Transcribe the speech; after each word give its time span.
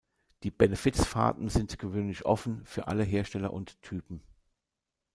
Die 0.41 0.49
Benefiz-Fahrten 0.49 1.47
sind 1.49 1.77
gewöhnlich 1.77 2.25
offen 2.25 2.65
für 2.65 2.87
alle 2.87 3.03
Hersteller 3.03 3.53
und 3.53 3.79
Typen. 3.83 4.23